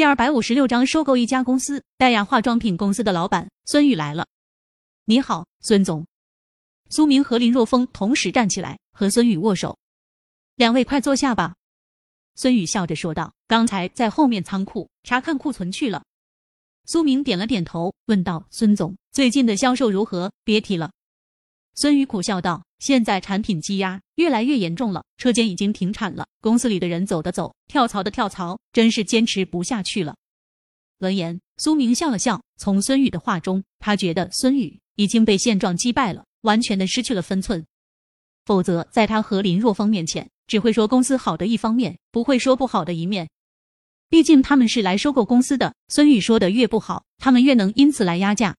[0.00, 4.26] 第二百五十六章收购一家公司，戴雅化妆品公司的老板孙宇来了。
[5.04, 6.06] 你好，孙总。
[6.88, 9.76] 苏明和林若风同时站起来和孙宇握手。
[10.56, 11.54] 两位快坐下吧。
[12.34, 16.02] 孙宇笑着说道：“刚才在后面仓库查看库存去了。”
[16.88, 20.90] 苏明点了点头，问道：“孙总，最近的销售如何？”别提了。
[21.80, 26.26] 孙宇苦笑道：“现在产品积压越来越严重了，车间已经停产了。
[26.42, 30.14] 公司里的人走的走，跳槽的跳槽，真是坚持不下去了。”
[31.00, 32.42] 闻言，苏明笑了笑。
[32.58, 37.64] 从孙宇的话中，他觉得孙宇已经被现状击败了，完全的失去了分寸。
[38.44, 43.26] 否则，在他和林若风面前，只会说公司好的一方面，不会说不好的一面。
[44.10, 48.54] 毕竟他们是来收购公司的，孙宇说的越不好，他们越能因此来压价。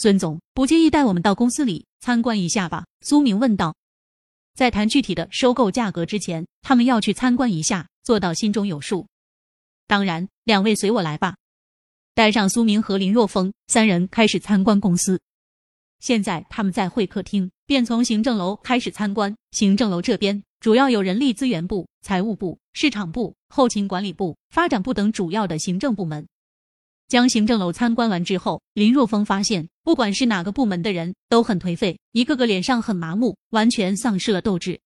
[0.00, 2.86] 孙总，不介意带我们到公司里参观一下吧？
[3.00, 3.74] 苏明问道。
[4.54, 9.08] 在谈具体的收购价格之前，他们要去参观一下，做到心中有数。
[9.88, 11.34] 当然，两位随我来吧。
[12.14, 15.20] 带上苏明和林若风三人开始参观公司。
[15.98, 19.34] 现在他们在会客厅，便从行政楼开始参观。
[19.50, 26.24] 行政楼这边主要有人力资源部、财务部、市场部、后勤管理部、发展部等主要的行政部门。
[27.08, 34.78] 将行政楼参观完之后，林若风发现，不管是哪个部门的人都很颓废，一个个脸上很麻木，完全丧失了斗志。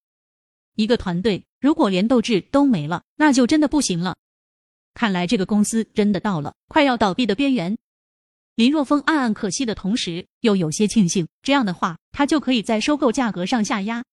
[0.77, 4.17] 一个团队如果连斗志都没了，那就真的不行了。
[4.95, 7.77] 看来这个公司真的到了快要倒闭的边缘。
[8.55, 14.05] 林若风暗暗可惜的同时，又有些庆幸，这样的话，他就可以在收购价格上下压。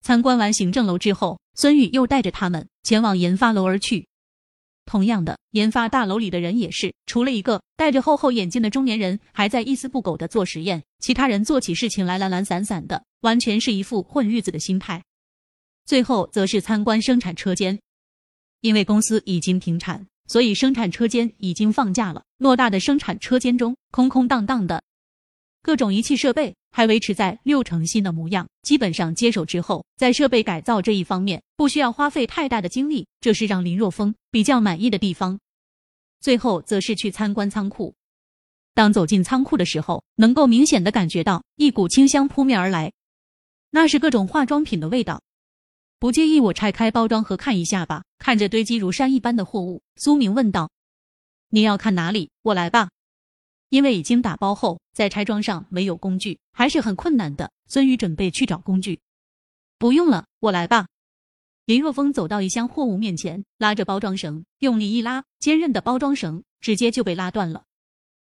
[0.00, 4.08] 参观完行政楼之后，孙宇又带着他们前往研发楼而去。
[4.88, 15.04] 同样的，研发大楼里的人也是，除了一个戴着厚厚眼镜的中年人还在一丝不苟的做实验，其他人做起事情来懒懒散散的，完全是一副混日子的心态。
[15.84, 17.78] 最后则是参观生产车间，
[18.62, 22.24] 因为公司已经停产，所以生产车间已经放假了。
[22.38, 24.82] 偌大的生产车间中空空荡荡的。
[25.62, 35.38] 各种仪器设备还维持在六成新的模样，基本上接手之后，在设备改造这一方面不需要花费太大的精力，这是让林若风比较满意的地方。
[36.20, 37.94] 最后则是去参观仓库，
[38.74, 42.92] 当走进仓库的时候，能够明显的感觉到一股清香扑面而来，
[43.70, 45.22] 那是各种化妆品的味道。
[45.98, 48.04] 不介意我拆开包装盒看一下吧？
[48.18, 50.70] 看着堆积如山一般的货物，苏明问道
[51.50, 52.30] ：“你要看哪里？
[52.42, 52.90] 我来吧。”
[53.68, 57.50] 因为已经打包后，在拆装上没有工具，还是很困难的。
[57.66, 59.00] 孙宇准备去找工具，
[59.78, 60.86] 不用了，我来吧。
[61.66, 67.64] 林若风走到一箱货物面前，拉着包装绳，用力一拉，坚韧的包装绳直接就被拉断了。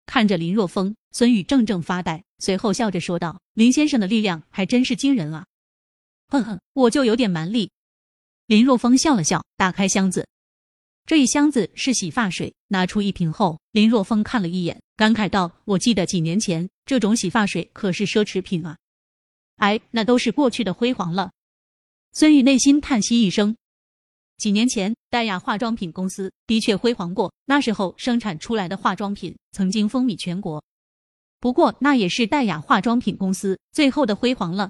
[0.07, 5.45] 看着林若风，孙宇怔怔发呆，随后笑着说道：“林先生的力量还真是惊人啊。”
[6.29, 7.71] 哼哼，我就有点蛮力。
[8.47, 10.27] 林若风笑了笑，打开箱子。
[11.05, 18.77] 这一箱子是洗发水，拿出一瓶后，林若风看了一眼，感慨道：“我记得几年前这种洗发水可是奢侈品啊，
[19.59, 21.31] 哎，那都是过去的辉煌了。”
[22.11, 23.57] 孙宇内心叹息一声，
[24.39, 30.65] 几年前戴雅化妆品公司的确辉煌过，那时候生产出来的化妆品曾经风靡全国。
[31.39, 34.69] 不过那也是戴雅化妆品公司最后的辉煌了。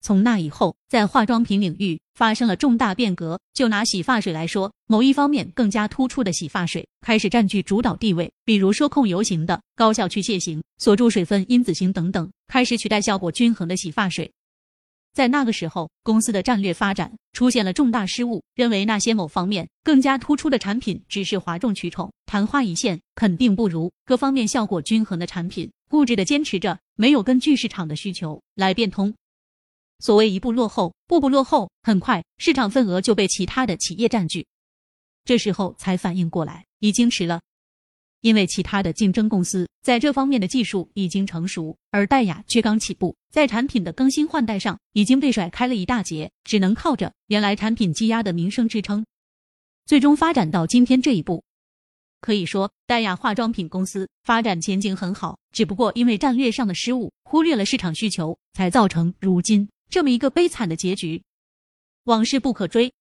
[0.00, 3.38] 从那以后，在化妆品领域发生了重大变革。
[3.52, 14.30] 就拿洗发水来说，某一方面更加突出的洗发水开始占据主导地位，比如说控油型的、高效去屑型、锁住水分因子型等等，开始取代效果均衡的洗发水。
[15.12, 25.68] 在那个时候，公司的战略发展出现了重大失误，认为那些某方面更加突出的产品只是哗众取宠、昙花一现，肯定不如各方面效果均衡的产品。
[25.90, 29.12] 固执的坚持着，没有根据市场的需求来变通。
[30.00, 34.46] 所谓一步落后，步步落后，很快市场份额就被其他的企业占据。
[35.24, 37.40] 这时候才反应过来，已经迟了。
[38.20, 49.06] 因为其他的竞争公司在这方面的技术已经成熟，而戴雅却刚起步，在产品的更新换代上已经被甩开了一大截，只能靠着原来产品积压的名声支撑，
[49.86, 51.44] 最终发展到今天这一步。
[52.20, 59.68] 可以说，戴雅化妆品公司发展前景很好，只不过因为战略上的失误，忽略了市场需求，才造成如今。
[59.90, 61.22] 这么一个悲惨的结局，
[62.04, 62.92] 往事不可追。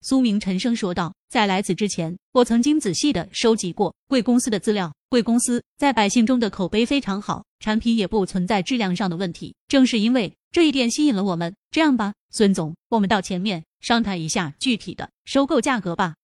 [0.00, 4.94] 苏明沉声说道：“在来此之前，我曾经仔细的收集过贵公司的资料。
[5.08, 9.54] 贵公司在百姓中的口碑非常好，产品也不存在质量上的问题。
[9.68, 11.54] 正是因为这一点吸引了我们。
[11.70, 16.14] 这样吧，孙总，我们到前面商谈一下具体的收购价格吧。”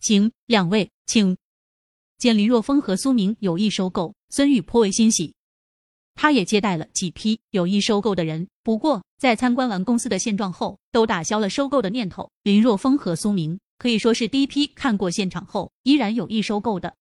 [0.00, 1.36] 请两位，请。
[2.18, 5.34] 见林若风和苏明有意收购，孙宇颇为欣喜。
[6.20, 12.28] 他也接待了几批有意收购的人，不过在参观完公司的现状后，都打消了收购的念头。
[12.42, 16.92] 林若风和苏明可以说是第一批看过现场后依然有意收购的。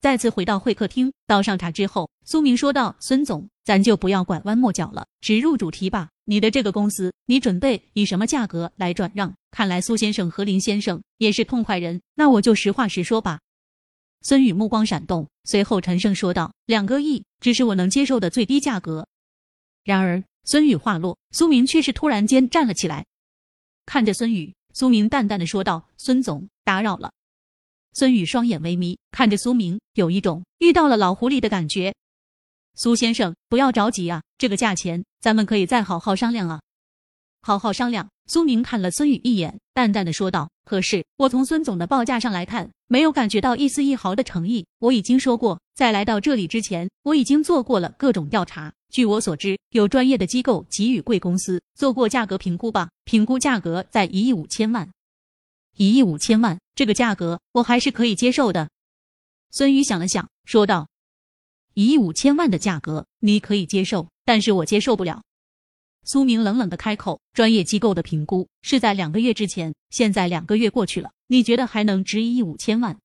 [0.00, 6.08] 再次回到会客厅，倒上茶之后，苏明说道：“孙总，咱就不要拐弯抹角了，直入主题吧。
[6.24, 9.34] 你的这个公司，你准备以什么价格来转让？
[9.50, 13.40] 看来苏先生和林先生也是痛快人，那我就实话实说吧。”
[14.22, 19.06] 孙宇目光闪动，随后沉声说道：“两个亿，只是我能接受的最低价格。”
[19.82, 23.06] 然而，孙宇话落，苏明却是突然间站了起来，
[23.86, 27.12] 看着孙宇，苏明淡淡的说道：“孙总，打扰了。”
[27.94, 31.94] 孙宇双眼微眯，看着苏明，有一种遇到了老狐狸的感觉。
[32.74, 36.60] 苏先生，不要着急啊，这个价钱咱们可以再好好商量啊。
[37.42, 38.10] 好好商量。
[38.32, 44.64] 苏明看了孙宇一眼，淡淡的说道：“可是我从孙总的报价上来看，没有感觉到一丝一毫的诚意。
[44.78, 48.72] 我已经说过，在来到这里之前，我已经做过了各种调查。
[48.92, 52.90] 据我所知，有专业的机构给予贵公司做过价格评估吧？
[53.04, 54.88] 评估价格在一亿五千万。”
[55.76, 58.70] 一亿五千万，这个价格我还是可以接受的。
[59.50, 60.88] 孙宇想了想，说道
[61.74, 65.20] ：“一亿五千万的价格你可以接受，但是我接受不了。”
[66.04, 72.98] 苏明冷冷的开口：“专业机构的评估是在两个月之前，现在两个月过去了，你觉得还能值一亿五千万？